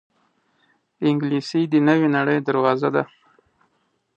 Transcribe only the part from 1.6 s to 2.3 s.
د نوې